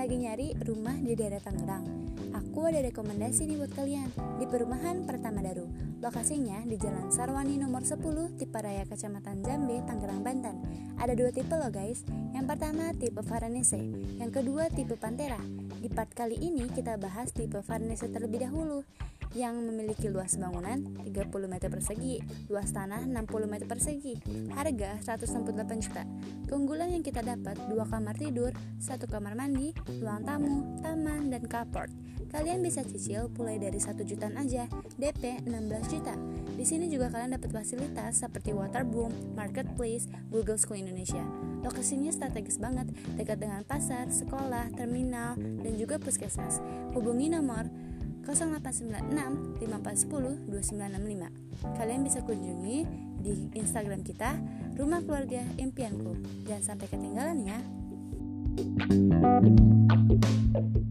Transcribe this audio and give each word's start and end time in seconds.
Lagi 0.00 0.16
nyari 0.16 0.52
rumah 0.68 0.96
di 1.00 1.16
daerah 1.16 1.40
Tangerang? 1.40 1.84
Aku 2.32 2.64
ada 2.68 2.80
rekomendasi 2.84 3.48
nih 3.48 3.56
buat 3.56 3.72
kalian 3.72 4.08
di 4.36 4.44
perumahan 4.44 5.08
Pertama 5.08 5.40
Daru. 5.40 5.64
Lokasinya 6.00 6.60
di 6.68 6.76
Jalan 6.76 7.08
Sarwani 7.08 7.56
nomor 7.56 7.80
10, 7.80 8.36
Tiparaya, 8.36 8.84
Kecamatan 8.84 9.40
Jambe, 9.40 9.80
Tangerang, 9.88 10.20
Banten. 10.20 10.60
Ada 11.00 11.16
dua 11.16 11.32
tipe 11.32 11.56
loh 11.56 11.72
guys. 11.72 12.04
Yang 12.36 12.52
pertama 12.52 12.92
tipe 12.92 13.20
Varanese, 13.24 13.80
yang 14.20 14.28
kedua 14.28 14.68
tipe 14.72 14.96
Pantera. 15.00 15.40
Di 15.80 15.88
part 15.88 16.12
kali 16.12 16.36
ini 16.36 16.68
kita 16.68 17.00
bahas 17.00 17.32
tipe 17.32 17.64
Varanese 17.64 18.12
terlebih 18.12 18.44
dahulu 18.44 18.84
yang 19.34 19.62
memiliki 19.62 20.10
luas 20.10 20.34
bangunan 20.34 20.82
30 21.06 21.30
meter 21.46 21.70
persegi, 21.70 22.18
luas 22.50 22.74
tanah 22.74 23.06
60 23.06 23.46
meter 23.46 23.66
persegi, 23.70 24.18
harga 24.54 24.98
168 25.02 25.84
juta. 25.86 26.02
Keunggulan 26.50 26.90
yang 26.90 27.06
kita 27.06 27.22
dapat 27.22 27.54
dua 27.70 27.86
kamar 27.86 28.18
tidur, 28.18 28.50
satu 28.82 29.06
kamar 29.06 29.38
mandi, 29.38 29.70
ruang 30.02 30.26
tamu, 30.26 30.82
taman, 30.82 31.30
dan 31.30 31.46
carport. 31.46 31.92
Kalian 32.30 32.62
bisa 32.62 32.86
cicil 32.86 33.26
mulai 33.34 33.58
dari 33.58 33.82
1 33.82 34.06
jutaan 34.06 34.38
aja, 34.38 34.70
DP 34.98 35.42
16 35.50 35.90
juta. 35.90 36.14
Di 36.54 36.62
sini 36.62 36.86
juga 36.86 37.10
kalian 37.10 37.34
dapat 37.34 37.50
fasilitas 37.50 38.22
seperti 38.22 38.54
waterboom, 38.54 39.34
marketplace, 39.34 40.06
Google 40.30 40.54
School 40.54 40.78
Indonesia. 40.78 41.26
Lokasinya 41.66 42.14
strategis 42.14 42.62
banget, 42.62 42.86
dekat 43.18 43.42
dengan 43.42 43.66
pasar, 43.66 44.06
sekolah, 44.14 44.70
terminal, 44.78 45.34
dan 45.34 45.74
juga 45.74 45.98
puskesmas. 45.98 46.62
Hubungi 46.94 47.34
nomor 47.34 47.66
0896 48.24 49.64
5410 49.64 50.48
2965. 50.48 51.76
Kalian 51.76 52.00
bisa 52.04 52.24
kunjungi 52.24 52.78
di 53.20 53.32
Instagram 53.56 54.00
kita 54.00 54.40
Rumah 54.76 55.00
Keluarga 55.04 55.44
Impianku. 55.60 56.16
Jangan 56.48 56.64
sampai 56.74 56.86
ketinggalan 56.88 57.44
ya. 57.44 57.60
thank 58.60 58.84
you 60.74 60.89